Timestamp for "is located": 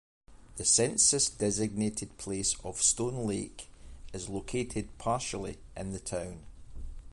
4.13-4.97